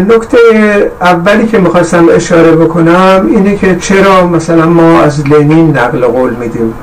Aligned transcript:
نکته 0.00 0.38
اولی 1.00 1.46
که 1.46 1.58
می‌خواستم 1.58 2.06
اشاره 2.12 2.52
بکنم 2.52 3.28
اینه 3.30 3.56
که 3.56 3.76
چرا 3.76 4.26
مثلا 4.26 4.66
ما 4.66 5.00
از 5.00 5.28
لنین 5.28 5.76
نقل 5.76 6.06
قول 6.06 6.34
میدیم؟ 6.34 6.74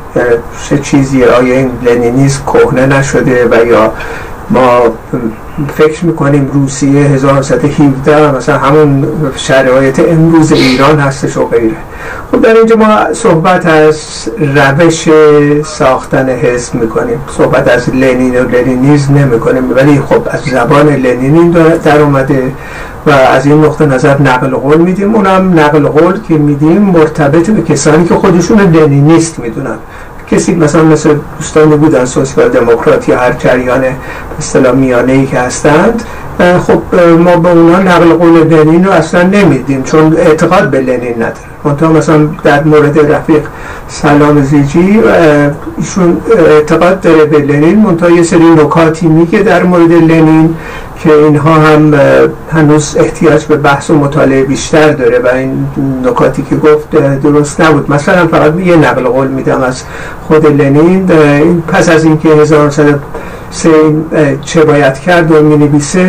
چه 0.70 0.78
چیزی؟ 0.78 1.24
آیا 1.24 1.56
این 1.56 1.70
لنینیز 1.86 2.40
کهنه 2.46 2.86
نشده 2.86 3.48
و 3.52 3.66
یا 3.66 3.94
ما 4.50 4.82
فکر 5.78 6.06
می‌کنیم 6.06 6.52
روسیه 6.54 7.02
1917 7.02 8.32
مثلا 8.36 8.58
همون 8.58 9.08
شرایط 9.36 10.02
امروز 10.08 10.52
ایران 10.52 11.00
هستش 11.00 11.38
و 11.38 11.46
غیره؟ 11.46 11.76
خب 12.32 12.42
در 12.42 12.54
اینجا 12.54 12.76
ما 12.76 13.14
صحبت 13.14 13.66
از 13.66 14.30
روش 14.38 15.10
ساختن 15.66 16.30
حزب 16.30 16.76
می‌کنیم. 16.76 17.20
صحبت 17.38 17.68
از 17.68 17.90
لنین 17.90 18.40
و 18.40 18.50
لنینیز 18.50 19.12
نمی‌کنیم. 19.12 19.72
ولی 19.76 20.02
خب 20.10 20.28
از 20.32 20.42
زبان 20.42 20.88
لنینین 20.88 21.52
در 21.84 22.02
اومده. 22.02 22.52
و 23.06 23.10
از 23.12 23.46
این 23.46 23.66
نقطه 23.66 23.86
نظر 23.86 24.22
نقل 24.22 24.50
قول 24.50 24.78
میدیم. 24.78 25.16
اونم 25.16 25.60
نقل 25.60 25.88
قول 25.88 26.20
که 26.28 26.34
میدیم 26.34 26.82
مرتبط 26.82 27.50
به 27.50 27.62
کسانی 27.62 28.06
که 28.06 28.16
خودشون 28.16 28.60
لنینیست 28.60 29.40
می‌دونن. 29.40 29.78
کسی 30.32 30.56
مثلا 30.56 30.84
مثل 30.84 31.16
دوستانی 31.38 31.76
بودن 31.76 32.06
سوسیال 32.06 32.50
دموکرات 32.50 33.10
یا 33.10 33.20
هر 33.20 33.32
جریان 33.32 33.84
اصطلاح 34.40 34.76
میانه 34.76 35.12
ای 35.12 35.26
که 35.26 35.40
هستند 35.40 36.04
خب 36.40 36.96
ما 37.20 37.36
به 37.36 37.50
اونا 37.50 37.80
نقل 37.80 38.14
قول 38.14 38.44
لنین 38.44 38.86
رو 38.86 38.92
اصلا 38.92 39.24
نمیدیم 39.24 39.84
چون 39.84 40.18
اعتقاد 40.18 40.70
به 40.70 40.82
لنین 40.82 41.16
نداره. 41.16 41.36
منتها 41.64 41.92
مثلا 41.92 42.30
در 42.44 42.64
مورد 42.64 43.12
رفیق 43.12 43.42
سلام 43.88 44.42
زیجی 44.42 45.02
ایشون 45.78 46.18
اعتقاد 46.48 47.02
داره 47.02 47.26
به 47.26 47.40
لنین. 47.40 47.80
منتها 47.80 48.10
یه 48.10 48.24
سری 48.24 48.50
نکاتی 48.50 49.08
میگه 49.08 49.40
در 49.40 49.64
مورد 49.64 49.92
لنین 49.92 50.56
که 51.04 51.14
اینها 51.14 51.54
هم 51.54 51.94
هنوز 52.52 52.96
احتیاج 53.00 53.46
به 53.46 53.56
بحث 53.56 53.90
و 53.90 53.96
مطالعه 53.96 54.44
بیشتر 54.44 54.92
داره 54.92 55.20
و 55.20 55.28
این 55.28 55.68
نکاتی 56.04 56.44
که 56.50 56.56
گفت 56.56 56.90
درست 57.24 57.62
نبود. 57.62 57.92
مثلا 57.92 58.28
فقط 58.28 58.60
یه 58.60 58.76
نقل 58.76 59.04
قول 59.04 59.28
میدم 59.28 59.64
از 59.64 59.84
خود 60.28 60.46
لنین. 60.46 61.08
پس 61.68 61.90
از 61.90 62.04
اینکه 62.04 62.30
1900 62.30 63.00
چه 64.42 64.64
باید 64.64 65.00
کرد 65.00 65.32
و 65.32 65.42
می 65.42 65.58
نویسه 65.58 66.02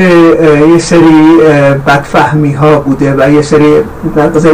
یه 0.73 0.79
سری 0.79 1.39
بدفهمی 1.87 2.53
ها 2.53 2.79
بوده 2.79 3.15
و 3.19 3.31
یه 3.31 3.43
سری 3.43 3.85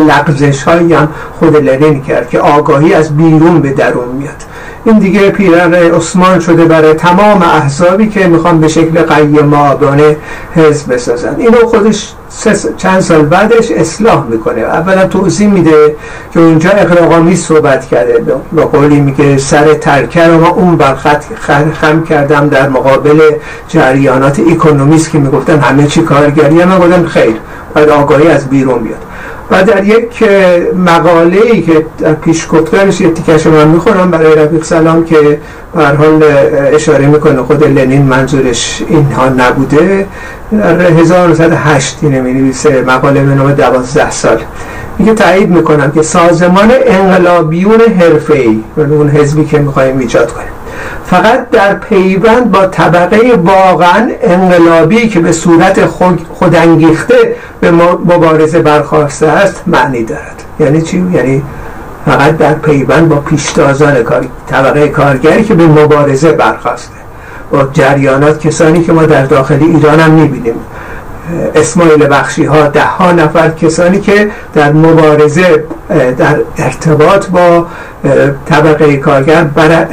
لغزش 0.09 0.62
هایی 0.62 0.93
هم 0.93 1.09
خود 1.39 1.57
لنین 1.57 2.03
کرد 2.03 2.31
که 2.31 2.41
آگاهی 2.41 2.95
از 2.95 3.17
بیرون 3.17 3.61
به 3.61 3.70
درون 3.70 4.09
میاد. 4.09 4.43
این 4.84 4.98
دیگه 4.98 5.30
پیرن 5.30 5.75
عثمان 5.75 6.41
شده 6.41 6.64
برای 6.64 6.94
تمام 6.94 7.42
احزابی 7.42 8.08
که 8.08 8.27
می‌خوان 8.27 8.61
به 8.61 8.69
شکل 8.69 9.02
قیم 9.02 9.55
آبانه 9.55 10.16
حزب 10.55 10.94
بسازن. 10.94 11.36
اینو 11.39 11.66
خودش 11.66 12.12
چند 12.77 13.00
سال 13.00 13.22
بعدش 13.22 13.70
اصلاح 13.70 14.27
می‌کنه. 14.27 14.61
اولا 14.61 15.06
توضیح 15.06 15.48
میده 15.48 15.97
که 16.34 16.41
اونجا 16.41 16.70
اقراقامی 16.70 17.36
صحبت 17.36 17.86
کرده. 17.86 18.22
به 18.52 18.64
قولی 18.64 19.00
میگه 19.00 19.39
سر 19.39 19.74
ترکر 19.74 20.30
ما 20.30 20.48
اون 20.48 20.77
برخط 20.77 21.24
خم 21.80 22.02
کردم 22.02 22.48
در 22.48 22.69
مقابل 22.69 23.20
جریانات 23.69 24.41
اکونومیست 24.41 25.11
که 25.11 25.19
می‌گفتن 25.19 25.58
همه 25.58 25.86
چی 25.86 26.02
کارگری 26.02 26.64
من 26.64 26.78
گفتم 26.78 27.06
خیر 27.06 27.36
باید 27.74 27.89
آگاهی 27.89 28.28
از 28.28 28.48
بیرون 28.48 28.83
بیاد. 28.83 29.02
و 29.53 29.64
در 29.64 29.84
یک 29.84 30.25
مقاله 30.86 31.41
ای 31.53 31.62
که 31.62 31.86
در 31.98 32.12
پیش 32.12 32.48
گفتنش 32.53 33.00
یه 33.00 33.11
تیکش 33.11 33.47
من 33.47 33.69
می‌خورم 33.69 34.11
برای 34.11 34.34
رفیق 34.34 34.64
سلام 34.64 35.05
که 35.05 35.41
هر 35.77 35.95
حال 35.95 36.25
اشاره 36.72 37.06
می‌کنه 37.06 37.42
خود 37.42 37.64
لنین 37.64 38.03
منظورش 38.03 38.83
اینها 38.89 39.29
نبوده. 39.29 40.07
در 40.52 40.80
1908 40.80 41.98
اینه 42.02 42.20
می 42.20 42.33
نویسه 42.33 42.83
مقاله 42.86 43.20
به 43.23 43.35
نام 43.35 43.52
12 43.52 44.11
سال. 44.11 44.39
میگه 44.98 45.14
تایید 45.14 45.51
می‌کنم 45.51 45.90
که 45.90 46.02
سازمان 46.02 46.70
انقلابیون 46.86 47.80
حرفه‌ای 48.01 48.61
اون 48.77 49.08
حزبی 49.08 49.45
که 49.45 49.58
می‌خوایم 49.58 49.98
ایجاد 49.98 50.33
کنیم. 50.33 50.61
فقط 51.07 51.51
در 51.51 51.75
پیوند 51.75 52.51
با 52.51 52.67
طبقه 52.67 53.35
واقعا 53.45 54.11
انقلابی 54.23 55.09
که 55.09 55.20
به 55.20 55.33
صورت 55.33 55.87
خود 55.87 56.27
خودانگیخته 56.33 57.35
به 57.61 57.70
مبارزه 57.70 58.59
برخواسته 58.59 59.27
است 59.27 59.63
معنی 59.67 60.05
دارد. 60.05 60.43
یعنی 60.61 60.83
چی؟ 60.83 61.07
یعنی 61.13 61.43
فقط 62.07 62.37
در 62.37 62.55
پیوند 62.55 63.09
با 63.09 63.17
پیشتازان 63.17 64.03
کاری 64.03 64.29
طبقه 64.47 64.89
کارگری 64.89 65.45
که 65.45 65.55
به 65.55 65.67
مبارزه 65.67 66.33
برخواسته. 66.33 67.03
با 67.51 67.69
جریانات 67.73 68.47
کسانی 68.47 68.85
که 68.85 68.93
ما 68.93 69.07
در 69.07 69.25
داخل 69.25 69.59
ایران 69.61 70.01
هم 70.01 70.11
می‌بینیم. 70.11 70.55
اسماعیل 71.55 72.06
بخشی 72.06 72.44
ها 72.44 72.68
ده 72.68 72.84
ها 72.84 73.12
نفر 73.12 73.50
کسانی 73.50 74.00
که 74.00 74.30
در 74.55 74.72
مبارزه 74.72 75.64
در 76.18 76.36
ارتباط 76.58 77.27
با 77.27 77.66
طبقه 78.46 78.96
کارگر 78.96 79.44
بر 79.44 79.86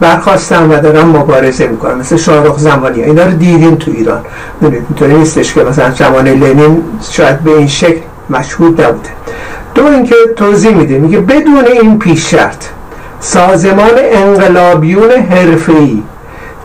برخواستن 0.00 0.70
و 0.70 0.80
دارن 0.80 1.04
مبارزه 1.04 1.66
می‌کنن 1.66 1.94
مثل 1.94 2.16
شاهرخ 2.16 2.58
زمانی 2.58 3.02
اینا 3.02 3.24
رو 3.24 3.30
دیدیم 3.30 3.74
تو 3.74 3.90
ایران. 3.90 4.20
اینطوری 4.62 5.14
نیستش 5.14 5.54
که 5.54 5.64
مثلا 5.64 5.90
زمان 5.90 6.28
لنین 6.28 6.82
شاید 7.10 7.40
به 7.40 7.50
این 7.50 7.66
شکل 7.66 8.00
مشهود 8.30 8.82
نبوده. 8.82 9.10
دو 9.74 9.86
اینکه 9.86 10.14
توضیح 10.36 10.74
میده 10.74 10.98
میگه 10.98 11.20
بدون 11.20 11.64
این 11.82 11.98
پیش 11.98 12.30
شرط 12.30 12.64
سازمان 13.20 13.90
انقلابیون 14.12 15.10
حرفه‌ای 15.10 16.02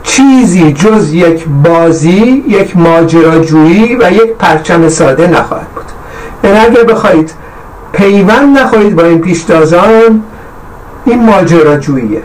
چیزی 0.04 0.74
جز 0.74 1.14
یک 1.14 1.46
بازی 1.64 2.44
یک 2.48 2.78
ماجراجویی 2.78 3.96
و 3.96 4.12
یک 4.12 4.34
پرچم 4.40 4.90
ساده 4.90 5.28
نخواهد 5.28 5.68
بود. 5.68 5.86
یعنی 6.44 6.58
اگر 6.58 6.84
بخواهید 6.84 7.34
پیوند 7.94 8.58
نخواهید 8.58 8.96
با 8.96 9.04
این 9.04 9.22
پیشتازان 9.22 10.24
این 11.06 11.26
ماجراجوییه. 11.26 12.22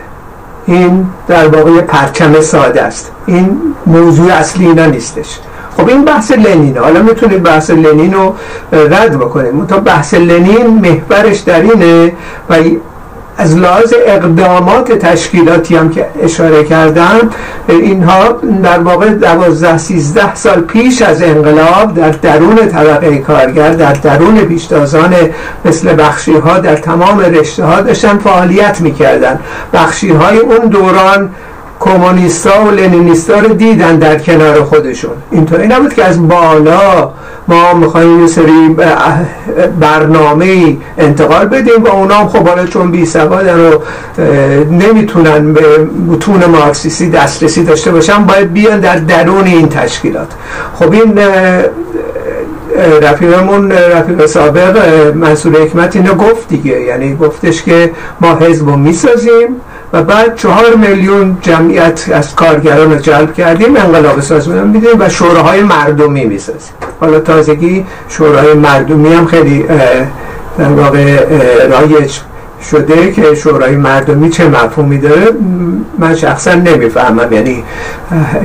این 0.65 1.05
در 1.27 1.47
واقع 1.47 1.81
پرچم 1.81 2.41
ساده 2.41 2.81
است. 2.81 3.11
این 3.25 3.59
موضوع 3.85 4.33
اصلی 4.33 4.67
اینا 4.67 4.85
نیستش. 4.85 5.39
خب 5.77 5.87
این 5.87 6.05
بحث 6.05 6.31
لنینه 6.31 6.79
حالا 6.79 7.01
می‌تونید 7.01 7.43
بحث 7.43 7.69
لنین 7.69 8.13
رو 8.13 8.35
رد 8.71 9.17
بکنید 9.17 9.67
تا 9.67 9.79
بحث 9.79 10.13
لنین 10.13 10.67
محورش 10.67 11.39
در 11.39 11.61
اینه 11.61 12.11
و 12.49 12.55
از 13.37 13.57
لحاظ 13.57 13.93
اقدامات 14.05 14.91
تشکیلاتی 14.91 15.75
هم 15.75 15.89
که 15.89 16.05
اشاره 16.21 16.63
کردم 16.63 17.29
اینها 17.67 18.31
در 18.63 18.79
واقع 18.79 19.09
12 19.09 19.77
13 19.77 20.35
سال 20.35 20.61
پیش 20.61 21.01
از 21.01 21.23
انقلاب 21.23 21.93
در 21.93 22.09
درون 22.09 22.55
طبقه 22.55 23.17
کارگر 23.17 23.69
در 23.69 23.93
درون 23.93 24.35
پیشتازان 24.35 25.15
مثل 25.65 25.95
بخشی 25.97 26.33
ها 26.33 26.59
در 26.59 26.75
تمام 26.75 27.19
رشته 27.19 27.65
ها 27.65 27.81
داشتن 27.81 28.17
فعالیت 28.17 28.81
می‌کردن. 28.81 29.39
بخشی 29.73 30.09
های 30.09 30.37
اون 30.37 30.67
دوران 30.67 31.29
کمونیستا 31.79 32.65
و 32.65 32.71
لنینیستا 32.71 33.39
رو 33.39 33.53
دیدن 33.53 33.95
در 33.95 34.19
کنار 34.19 34.63
خودشون. 34.63 35.11
اینطوری 35.31 35.67
نبود 35.67 35.93
که 35.93 36.03
از 36.03 36.27
بالا 36.27 37.11
ما 37.47 37.73
می‌خوایم 37.73 38.21
یه 38.21 38.27
سری 38.27 38.75
برنامه 39.79 40.77
انتقال 40.97 41.45
بدیم 41.45 41.83
و 41.83 41.87
اونا. 41.87 42.15
هم 42.15 42.27
خب 42.27 42.47
حالا 42.47 42.65
چون 42.65 42.91
بی 42.91 43.05
سوادن 43.05 43.59
و 43.59 43.71
نمی‌تونن 44.71 45.53
به 45.53 45.61
متون 46.07 46.45
مارکسیستی 46.45 47.09
دسترسی 47.09 47.63
داشته 47.63 47.91
باشن 47.91 48.25
باید 48.25 48.53
بیان 48.53 48.79
در 48.79 48.95
درون 48.95 49.45
این 49.45 49.69
تشکیلات. 49.69 50.31
خب 50.73 50.91
این 50.91 51.19
رفیقمون 53.01 53.71
رفیق 53.71 54.25
سابق 54.25 54.77
منصور 55.15 55.61
حکمت 55.61 55.95
اینو 55.95 56.13
گفت 56.13 56.47
دیگه. 56.47 56.81
یعنی 56.81 57.15
گفتش 57.15 57.63
که 57.63 57.91
ما 58.21 58.35
حزب 58.35 58.69
می‌سازیم. 58.69 59.47
و 59.93 60.03
بعد 60.03 60.35
چهار 60.35 60.75
میلیون 60.75 61.37
جمعیت 61.41 62.09
از 62.13 62.35
کارگران 62.35 63.01
جلب 63.01 63.33
کردیم 63.33 63.75
انقلاب 63.75 64.21
سازمان 64.21 64.67
میدیم 64.67 64.99
و 64.99 65.09
شوراهای 65.09 65.61
مردمی 65.61 66.25
می‌سازیم. 66.25 66.73
حالا 66.99 67.19
تازگی 67.19 67.85
شورای 68.09 68.53
مردمی 68.53 69.13
هم 69.13 69.25
خیلی 69.25 69.65
در 70.57 70.69
واقع 70.69 71.25
رایج 71.67 72.19
شده 72.71 73.11
که 73.11 73.35
شورای 73.35 73.75
مردمی 73.75 74.29
چه 74.29 74.47
مفهومی 74.47 74.97
داره؟ 74.97 75.25
من 75.99 76.15
شخصا 76.15 76.53
نمی‌فهمم. 76.53 77.33
یعنی 77.33 77.63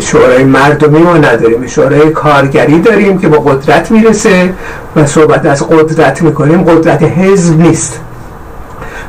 شورای 0.00 0.44
مردمی 0.44 0.98
ما 0.98 1.16
نداریم. 1.16 1.66
شورای 1.66 2.10
کارگری 2.10 2.80
داریم 2.80 3.18
که 3.18 3.28
با 3.28 3.38
قدرت 3.38 3.90
می‌رسه 3.90 4.54
و 4.96 5.06
صحبت 5.06 5.46
از 5.46 5.68
قدرت 5.68 6.22
می‌کنیم. 6.22 6.64
قدرت 6.64 7.02
حزب 7.02 7.60
نیست. 7.60 8.00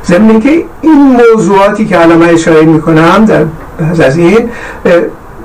ضمن 0.06 0.40
که 0.40 0.64
این 0.82 1.20
موضوعاتی 1.32 1.86
که 1.86 2.02
الان 2.02 2.18
من 2.18 2.28
اشاره 2.28 2.62
می‌کنم 2.62 3.24
در 3.24 3.44
از 4.04 4.16
این 4.16 4.48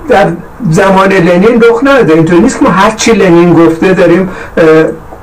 در 0.09 0.31
زمان 0.71 1.09
لنین 1.09 1.61
رخ 1.61 1.83
نداده. 1.83 2.13
اینطور 2.13 2.39
نیست 2.39 2.59
که 2.59 2.65
ما 2.65 2.71
هر 2.71 2.91
چی 2.91 3.11
لنین 3.11 3.53
گفته 3.53 3.93
داریم 3.93 4.29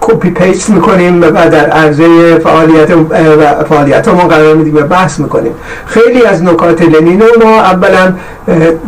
copy 0.09 0.31
paste 0.31 0.71
می‌کنیم 0.71 1.23
و 1.23 1.31
در 1.31 1.71
عرصه 1.71 2.39
فعالیت 2.39 2.89
فعالیت 3.69 4.09
ما 4.09 4.29
قرار 4.29 4.55
میدیم 4.55 4.77
و 4.77 4.81
بحث 4.81 5.19
می‌کنیم. 5.19 5.53
خیلی 5.87 6.25
از 6.25 6.43
نکات 6.43 6.83
لنین 6.83 7.23
ما 7.45 7.61
اولا 7.61 8.15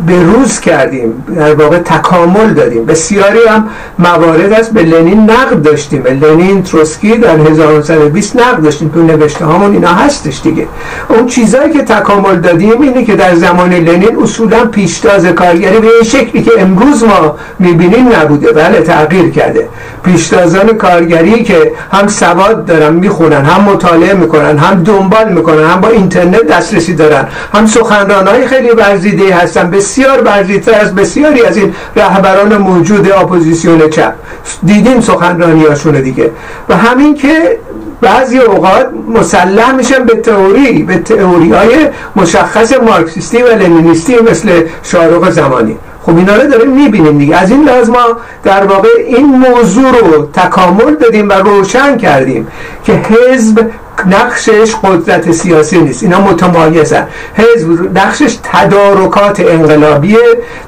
به 0.07 0.23
روز 0.23 0.59
کردیم. 0.59 1.23
در 1.35 1.53
واقع 1.53 1.77
تکامل 1.77 2.53
دادیم. 2.53 2.85
بسیاری 2.85 3.39
هم 3.49 3.67
موارد 3.99 4.53
است 4.53 4.73
به 4.73 4.83
لنین 4.83 5.29
نقد 5.29 5.61
داشتیم. 5.61 6.03
لنین 6.03 6.63
تروتسکی 6.63 7.17
در 7.17 7.37
1920 7.37 8.35
نقد 8.35 8.63
داشتیم. 8.63 8.89
تو 8.89 9.01
نوشته 9.01 9.45
هامون 9.45 9.73
اینا 9.73 9.93
هستش 9.93 10.41
دیگه. 10.43 10.67
اون 11.09 11.27
چیزهایی 11.27 11.73
که 11.73 11.83
تکامل 11.83 12.35
دادیم 12.35 12.81
اینه 12.81 13.05
که 13.05 13.15
در 13.15 13.35
زمان 13.35 13.73
لنین 13.73 14.17
اصولا 14.23 14.65
پیشتاز 14.65 15.25
کارگری 15.25 15.79
به 15.79 15.87
این 15.87 16.03
شکلی 16.03 16.43
که 16.43 16.51
امروز 16.57 17.03
ما 17.03 17.35
می‌بینیم 17.59 18.07
نبوده. 18.21 18.51
بله 18.51 18.81
تغییر 18.81 19.29
کرده. 19.31 19.67
پیشتازان 20.03 20.67
کارگری 20.67 21.08
که 21.43 21.71
هم 21.91 22.07
سواد 22.07 22.65
دارن 22.65 22.93
می‌خونن 22.93 23.45
هم 23.45 23.61
مطالعه 23.61 24.13
می‌کنن 24.13 24.57
هم 24.57 24.83
دنبال 24.83 25.31
می‌کنن 25.31 25.63
هم 25.63 25.81
با 25.81 25.87
اینترنت 25.87 26.47
دسترسی 26.47 26.93
دارن 26.93 27.27
هم 27.53 27.65
سخنران 27.65 28.27
های 28.27 28.47
خیلی 28.47 28.69
ورزیده 28.69 29.35
هستن 29.35 29.71
بسیار 29.71 30.21
ورزیدتر 30.23 30.73
از 30.73 30.95
بسیاری 30.95 31.45
از 31.45 31.57
این 31.57 31.75
رهبران 31.95 32.57
موجود 32.57 33.11
اپوزیسیون 33.11 33.89
چپ. 33.89 34.13
دیدیم 34.63 35.01
سخنرانی 35.01 35.65
دیگه. 36.01 36.31
و 36.69 36.77
همین 36.77 37.15
که 37.15 37.57
بعضی 38.01 38.39
اوقات 38.39 38.87
مسلح 39.09 39.71
میشن 39.71 40.03
به 40.03 40.15
تئوری 40.15 40.83
به 40.83 40.97
تئوری 40.97 41.51
های 41.51 41.87
مشخص 42.15 42.73
مارکسیستی 42.73 43.41
و 43.41 43.47
لنینیستی 43.47 44.15
مثل 44.31 44.63
شارق 44.83 45.29
زمانی. 45.29 45.77
خب 46.03 46.17
اینا 46.17 46.35
رو 46.35 46.47
داریم 46.47 46.69
می‌بینیم 46.71 47.17
دیگه. 47.17 47.37
از 47.37 47.51
این 47.51 47.63
لحاظ 47.63 47.89
ما 47.89 47.97
در 48.43 48.65
واقع 48.65 48.89
این 49.07 49.25
موضوع 49.25 49.91
رو 49.99 50.29
تکامل 50.33 50.95
دادیم 50.95 51.29
و 51.29 51.33
روشن 51.33 51.97
کردیم 51.97 52.47
که 52.83 52.93
حزب 52.93 53.69
نقشش 54.05 54.75
قدرت 54.83 55.31
سیاسی 55.31 55.81
نیست. 55.81 56.03
اینا 56.03 56.21
متمایزن. 56.21 57.07
حزب 57.33 57.97
نقشش 57.97 58.37
تدارکات 58.43 59.39
انقلابیه. 59.39 60.17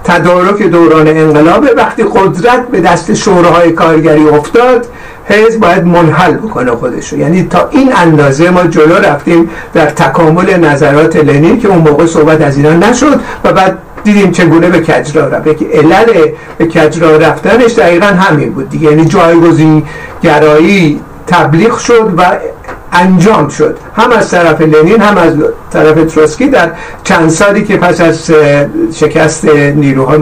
تدارک 0.04 0.64
دوران 0.64 1.08
انقلابه. 1.08 1.74
وقتی 1.78 2.04
قدرت 2.04 2.68
به 2.68 2.82
دست 2.82 3.14
شوراهای 3.14 3.72
کارگری 3.72 4.28
افتاد 4.28 4.88
حزب 5.26 5.60
باید 5.60 5.86
منحل 5.86 6.34
بکنه 6.34 6.72
خودشو. 6.72 7.18
یعنی 7.18 7.44
تا 7.44 7.70
این 7.72 7.94
اندازه 7.96 8.50
ما 8.50 8.64
جلو 8.64 8.96
رفتیم 8.96 9.50
در 9.74 9.86
تکامل 9.86 10.58
نظرات 10.58 11.16
لنین 11.16 11.60
که 11.60 11.68
اون 11.68 11.78
موقع 11.78 12.06
صحبت 12.06 12.42
از 12.42 12.58
اینا 12.58 12.74
نشد 12.74 13.20
و 13.44 13.54
بعد 13.54 13.78
دیدیم 14.04 14.32
چگونه 14.32 14.70
به 14.70 14.80
کجرا 14.80 15.28
رفت. 15.28 15.58
که 15.58 15.66
علل 15.74 16.32
به 16.58 16.68
کجرا 16.68 17.18
رفتنش 17.18 17.74
دقیقا 17.74 18.06
همین 18.06 18.52
بود 18.54 18.70
دیگه. 18.70 18.90
یعنی 18.90 19.06
جایگزین 19.06 19.84
گرایی 20.22 21.00
تبلیغ 21.28 21.78
شد 21.78 22.14
و 22.18 22.24
انجام 22.94 23.50
شد. 23.50 23.78
هم 23.96 24.12
از 24.12 24.32
طرف 24.32 24.62
لنین 24.62 25.02
هم 25.02 25.18
از 25.18 25.34
طرف 25.74 26.14
تروسکی 26.14 26.48
در 26.48 26.72
چند 27.04 27.30
سالی 27.30 27.64
که 27.64 27.78
پس 27.78 28.02
از 28.02 28.32
شکست 28.94 29.46
نیروهای 29.76 30.20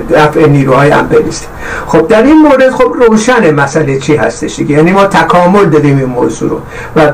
دفع 0.00 0.46
نیروهای 0.46 0.92
امپریستی 0.92 1.46
خب 1.86 2.08
در 2.08 2.22
این 2.22 2.38
مورد 2.42 2.70
خب 2.70 2.94
روشن 3.08 3.54
مسئله 3.54 3.98
چی 3.98 4.16
هستش 4.16 4.56
دیگه؟ 4.56 4.76
یعنی 4.76 4.92
ما 4.92 5.06
تکامل 5.06 5.64
دادیم 5.64 5.98
این 5.98 6.06
موضوع 6.06 6.50
رو 6.50 6.60
و 6.96 7.12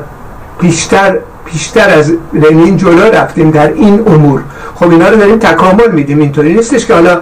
بیشتر 0.59 1.17
بیشتر 1.51 1.89
از 1.89 2.13
لنین 2.33 2.77
جلو 2.77 3.01
رفتیم 3.01 3.51
در 3.51 3.73
این 3.73 4.03
امور. 4.07 4.43
خب 4.79 4.89
اینا 4.89 5.09
رو 5.09 5.17
داریم 5.17 5.37
تکامل 5.37 5.91
میدیم 5.91 6.19
اینطوری 6.19 6.53
نیستش 6.53 6.85
که 6.85 6.93
حالا 6.93 7.21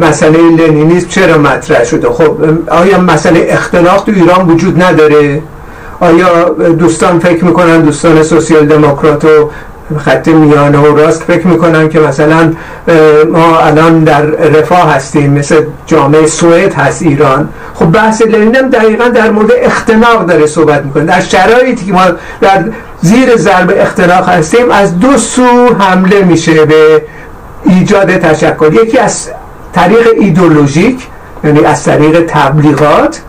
مسئله 0.00 0.38
لنینیسم 0.38 1.08
چرا 1.08 1.38
مطرح 1.38 1.84
شده؟ 1.84 2.08
خب 2.08 2.36
آیا 2.68 3.00
مسئله 3.00 3.46
اختلاف 3.50 4.04
تو 4.04 4.12
ایران 4.12 4.50
وجود 4.50 4.82
نداره؟ 4.82 5.42
آیا 6.00 6.48
دوستان 6.78 7.18
فکر 7.18 7.44
می‌کنن 7.44 7.80
دوستان 7.80 8.22
سوسیال 8.22 8.66
دموکرات 8.66 9.24
و 9.24 9.50
خط 9.98 10.28
میانه 10.28 10.78
و 10.78 10.96
راست 10.96 11.22
فکر 11.22 11.46
می‌کنن 11.46 11.88
که 11.88 12.00
مثلا 12.00 12.52
ما 13.32 13.58
الان 13.58 14.04
در 14.04 14.22
رفاه 14.22 14.94
هستیم 14.94 15.32
مثل 15.32 15.62
جامعه 15.86 16.26
سوئد 16.26 16.74
هست 16.74 17.02
ایران. 17.02 17.48
خب 17.74 17.86
بحث 17.86 18.22
لنین 18.22 18.56
هم 18.56 18.70
دقیقا 18.70 19.08
در 19.08 19.30
مورد 19.30 19.50
اختناق 19.62 20.26
داره 20.26 20.46
صحبت 20.46 20.84
می‌کنه. 20.84 21.04
در 21.04 21.20
شرایطی 21.20 21.86
که 21.86 21.92
ما 21.92 22.04
در 22.40 22.64
زیر 23.00 23.36
ضرب 23.36 23.72
اختناق 23.76 24.28
هستیم 24.28 24.70
از 24.70 24.98
دو 24.98 25.16
سو 25.16 25.74
حمله 25.78 26.22
میشه 26.22 26.64
به 26.64 27.02
ایجاد 27.64 28.16
تشکل. 28.16 28.74
یکی 28.74 28.98
از 28.98 29.30
طریق 29.72 30.06
ایدولوژیک 30.20 31.06
یعنی 31.44 31.64
از 31.64 31.84
طریق 31.84 32.24
تبلیغات. 32.28 33.20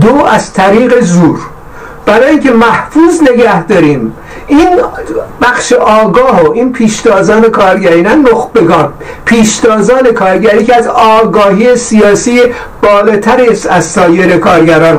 دو 0.00 0.24
از 0.24 0.52
طریق 0.52 1.00
زور. 1.00 1.38
برای 2.06 2.30
اینکه 2.30 2.50
محفوظ 2.50 3.22
نگه 3.22 3.62
داریم 3.62 4.12
این 4.46 4.68
بخش 5.42 5.72
آگاه 5.72 6.44
و 6.44 6.52
این 6.52 6.72
پیشتازان 6.72 7.42
کارگری 7.42 8.02
نه 8.02 8.14
نخبگان. 8.14 8.92
پیشتازان 9.24 10.12
کارگری 10.12 10.64
که 10.64 10.76
از 10.76 10.86
آگاهی 10.86 11.76
سیاسی 11.76 12.42
بالاتر 12.82 13.40
از 13.70 13.84
سایر 13.84 14.36
کارگران 14.36 14.98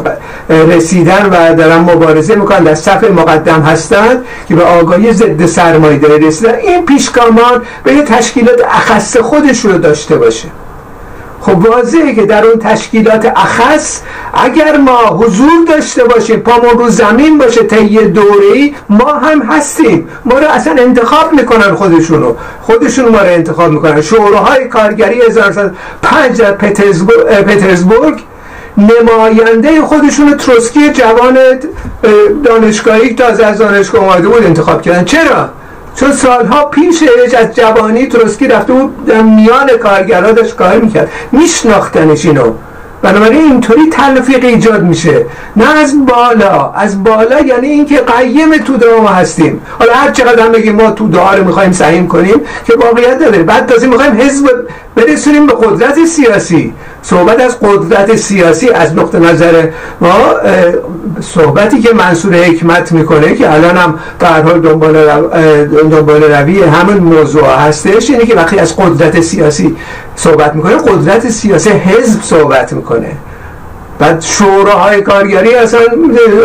رسیدن 0.50 1.26
و 1.26 1.56
دارن 1.56 1.78
مبارزه 1.78 2.36
می‌کنن 2.36 2.64
در 2.64 2.76
صف 2.76 3.04
مقدم 3.04 3.62
هستند 3.62 4.26
که 4.48 4.56
به 4.56 4.64
آگاهی 4.64 5.14
ضد 5.14 5.46
سرمایه 5.46 6.00
رسیدن. 6.00 6.56
این 6.56 6.86
پیشگامان 6.86 7.62
به 7.84 7.94
یه 7.94 8.04
تشکیلات 8.04 8.62
اخص 8.70 9.18
خودش 9.18 9.66
رو 9.66 9.78
داشته 9.78 10.16
باشه. 10.16 10.48
خب 11.42 11.66
واضحه 11.66 12.16
که 12.16 12.26
در 12.26 12.46
اون 12.46 12.60
تشکیلات 12.60 13.34
اخص 13.36 14.02
اگر 14.34 14.78
ما 14.78 14.98
حضور 14.98 15.66
داشته 15.68 16.04
باشیم 16.04 16.40
پامون 16.40 16.78
رو 16.78 16.90
زمین 16.90 17.38
باشه 17.38 17.64
طی 17.64 17.98
دوره 17.98 18.54
ای 18.54 18.74
ما 18.90 19.14
هم 19.14 19.42
هستیم. 19.42 20.08
ما 20.26 20.40
رو 20.40 20.48
اصلا 20.48 20.74
انتخاب 20.74 21.34
می‌کنن 21.34 21.76
خودشونو 21.76 22.34
خودشون 22.62 23.06
ما 23.06 23.18
رو 23.18 23.28
انتخاب 23.28 23.72
می‌کنن. 23.72 24.02
شوراهای 24.02 24.68
کارگری 24.68 25.22
1905 25.22 26.42
در 26.42 26.52
پترزبورگ 27.42 28.22
نماینده 28.78 29.82
خودشون 29.82 30.38
تروسکی 30.38 30.90
جوان 30.90 31.38
دانشگاهی 32.44 33.16
تازه 33.16 33.46
از 33.46 33.58
دانشگاه 33.58 34.04
اومده 34.04 34.28
بود 34.28 34.44
انتخاب 34.44 34.82
کردن. 34.82 35.06
چرا؟ 35.06 35.50
چون 36.00 36.12
سالها 36.12 36.66
پیشش 36.66 37.34
از 37.38 37.56
جوانی 37.56 38.06
تروسکی 38.06 38.48
رفته 38.48 38.74
بود 38.74 39.06
در 39.06 39.22
میان 39.22 39.70
کارگرها 39.84 40.32
داشت 40.32 40.56
کار 40.56 40.80
می‌کرد. 40.80 41.10
میشناختنش 41.32 42.26
اینو. 42.26 42.52
بنابراین 43.02 43.42
اینطوری 43.42 43.90
تلفیق 43.90 44.46
ایجاد 44.46 44.84
میشه. 44.84 45.26
نه 45.56 45.78
از 45.80 46.06
بالا. 46.06 46.72
از 46.72 47.04
بالا 47.04 47.40
یعنی 47.40 47.68
اینکه 47.68 48.02
قیم 48.02 48.58
تو 48.58 49.02
ما 49.02 49.10
هستیم. 49.10 49.62
حالا 49.80 49.94
هر 49.94 50.12
چقدر 50.12 50.44
هم 50.44 50.52
بگیم 50.52 50.76
ما 50.76 50.92
تو 50.92 51.08
رو 51.08 51.44
می‌خوایم 51.44 51.72
سعیم 51.72 52.08
کنیم 52.08 52.42
که 52.66 52.74
واقعیت 52.74 53.20
داره 53.20 53.44
بعد 53.44 53.66
تازه 53.66 53.88
می‌خوایم 53.88 54.14
حزب 54.14 54.50
برسونیم 54.96 55.48
به 55.48 55.54
قدرت 55.54 56.06
سیاسی. 56.06 56.74
صحبت 57.02 57.42
از 57.42 57.60
قدرت 57.60 58.16
سیاسی 58.16 58.70
از 58.70 58.96
نقطه 58.96 59.20
نظر 59.20 59.68
ما 60.02 60.34
صحبتی 61.22 61.82
که 61.82 61.94
منصور 61.94 62.36
حکمت 62.36 62.92
می‌کنه 62.92 63.36
که 63.36 63.54
الان 63.54 63.78
هم 63.78 64.00
حال 64.22 64.60
دنبال, 64.60 64.96
رو... 64.96 65.30
دنبال 65.90 66.24
روی 66.24 66.64
همون 66.64 66.98
موضوع 66.98 67.56
هستش 67.56 68.10
اینه 68.10 68.26
که 68.26 68.36
وقتی 68.36 68.60
از 68.60 68.76
قدرت 68.76 69.22
سیاسی 69.22 69.76
صحبت 70.16 70.56
می‌کنه 70.56 70.76
قدرت 70.76 71.30
سیاسی 71.30 71.70
حزب 71.70 72.22
صحبت 72.22 72.74
می‌کنه. 72.74 73.12
بعد 74.00 74.22
شوراهای 74.22 75.02
کارگری 75.02 75.56
اصلا 75.56 75.80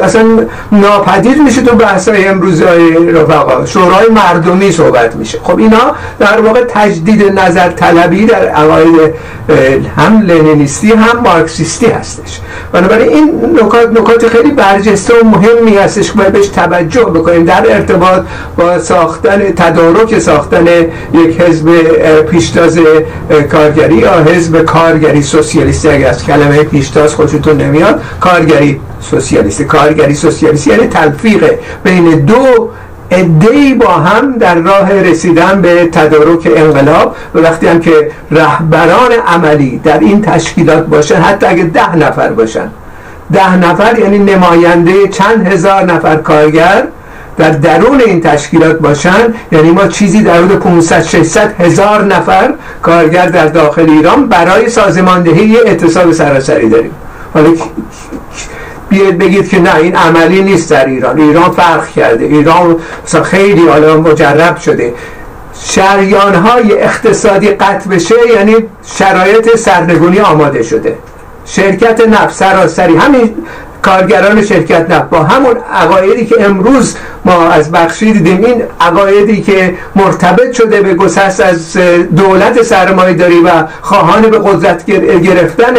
اصلا 0.02 0.24
ناپدید 0.72 1.42
میشه 1.42 1.62
تو 1.62 1.76
بحثای 1.76 2.26
امروزی 2.26 2.64
های 2.64 3.12
رفقا. 3.12 3.66
شورای 3.66 4.08
مردمی 4.08 4.72
صحبت 4.72 5.16
میشه. 5.16 5.38
خب 5.42 5.58
اینا 5.58 5.94
در 6.18 6.40
واقع 6.40 6.64
تجدید 6.64 7.38
نظر 7.38 7.68
طلبی 7.68 8.26
در 8.26 8.48
عقاید 8.48 9.14
هم 9.96 10.20
لنینیستی 10.20 10.92
هم 10.92 11.18
مارکسیستی 11.24 11.86
هستش. 11.86 12.40
بنابراین 12.72 13.08
این 13.08 13.58
نکات 13.62 13.90
نکات 13.90 14.28
خیلی 14.28 14.50
برجسته 14.50 15.14
و 15.14 15.26
مهمی 15.26 15.76
هستش 15.76 16.12
که 16.12 16.18
بهش 16.18 16.46
توجه 16.46 17.04
بکنیم. 17.04 17.44
در 17.44 17.62
ارتباط 17.68 18.22
با 18.56 18.78
ساختن 18.78 19.52
تدارک 19.56 20.18
ساختن 20.18 20.66
یک 21.14 21.40
حزب 21.40 21.68
پیشتاز 22.30 22.78
کارگری 23.52 23.94
یا 23.94 24.12
حزب 24.12 24.62
کارگری 24.62 25.22
سوسیالیستی. 25.22 25.88
اگر 25.88 26.08
از 26.08 26.24
کلمه 26.24 26.64
پیشتاز 26.64 27.14
خودشون 27.14 27.41
تو 27.42 27.54
نمیاد. 27.54 28.02
کارگری 28.20 28.80
سوسیالیست. 29.00 29.62
کارگری 29.62 30.14
سوسیالیست 30.14 30.66
یعنی 30.66 30.86
تلفیق. 30.86 31.50
بین 31.84 32.10
دو 32.10 32.70
ادهی 33.10 33.74
با 33.74 33.88
هم 33.88 34.38
در 34.38 34.54
راه 34.54 34.92
رسیدن 34.92 35.62
به 35.62 35.86
تدارک 35.86 36.48
انقلاب. 36.56 37.16
و 37.34 37.38
وقتی 37.38 37.66
هم 37.66 37.80
که 37.80 38.10
رهبران 38.30 39.12
عملی 39.26 39.78
در 39.84 39.98
این 39.98 40.22
تشکیلات 40.22 40.86
باشن 40.86 41.14
حتی 41.14 41.46
اگه 41.46 41.64
ده 41.64 41.96
نفر 41.96 42.28
باشن. 42.28 42.68
ده 43.32 43.56
نفر 43.56 43.98
یعنی 43.98 44.18
نماینده 44.18 45.08
چند 45.08 45.46
هزار 45.46 45.82
نفر 45.84 46.16
کارگر 46.16 46.84
در 47.36 47.50
درون 47.50 48.00
این 48.00 48.20
تشکیلات 48.20 48.78
باشن. 48.78 49.34
یعنی 49.52 49.70
ما 49.70 49.86
چیزی 49.86 50.22
در 50.22 50.36
حدود 50.36 50.58
500 50.58 51.02
600 51.02 51.60
هزار 51.60 52.04
نفر 52.04 52.54
کارگر 52.82 53.26
در 53.26 53.46
داخل 53.46 53.90
ایران 53.90 54.28
برای 54.28 54.68
سازماندهی 54.68 55.56
اعتصاب 55.56 56.12
سراسری 56.12 56.68
داریم. 56.68 56.90
حالا 57.34 57.50
بیاید 58.88 59.18
بگید 59.18 59.48
که 59.48 59.60
نه 59.60 59.76
این 59.76 59.96
عملی 59.96 60.42
نیست 60.42 60.70
در 60.70 60.86
ایران. 60.86 61.20
ایران 61.20 61.50
فرق 61.50 61.88
کرده. 61.88 62.24
ایران 62.24 62.76
مثلا 63.04 63.22
خیلی 63.22 63.68
حالا 63.68 63.96
مجرب 63.96 64.56
شده. 64.56 64.94
شریان 65.64 66.34
های 66.34 66.82
اقتصادی 66.82 67.48
قطع 67.48 67.90
بشه 67.90 68.14
یعنی 68.34 68.54
شرایط 68.84 69.56
سرنگونی 69.56 70.20
آماده 70.20 70.62
شده. 70.62 70.98
شرکت 71.46 72.00
نفت 72.08 72.34
سراسری 72.34 72.96
همین 72.96 73.34
کارگران 73.82 74.42
شرکت 74.42 74.90
نفت 74.90 75.10
با 75.10 75.18
همون 75.18 75.56
عقایدی 75.74 76.26
که 76.26 76.44
امروز 76.44 76.96
ما 77.24 77.48
از 77.48 77.72
بخشی 77.72 78.12
دیدیم 78.12 78.44
این 78.44 78.62
عقایدی 78.80 79.42
که 79.42 79.74
مرتبط 79.96 80.52
شده 80.52 80.80
به 80.80 80.94
گسست 80.94 81.40
از 81.40 81.76
دولت 82.16 82.62
سرمایه 82.62 83.14
داری 83.14 83.40
و 83.40 83.50
خواهان 83.80 84.22
به 84.22 84.38
قدرت 84.38 84.86
گرفتن 85.22 85.74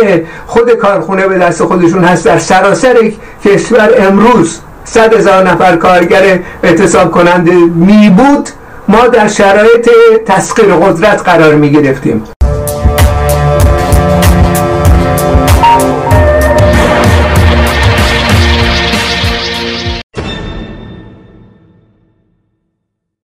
خود 0.48 0.72
کارخونه 0.72 1.28
به 1.28 1.38
دست 1.38 1.64
خودشون 1.64 2.04
هست 2.04 2.26
در 2.26 2.38
سراسر 2.38 3.12
کشور 3.46 3.90
امروز 3.98 4.60
صد 4.86 5.14
هزار 5.14 5.50
نفر 5.50 5.76
کارگر 5.76 6.40
اعتصاب 6.64 7.12
کننده 7.12 7.54
می 7.76 8.10
بود 8.10 8.50
ما 8.88 9.08
در 9.08 9.28
شرایط 9.28 9.90
تسخیر 10.26 10.66
قدرت 10.66 11.22
قرار 11.22 11.56
می 11.56 11.72
گرفتیم. 11.72 12.24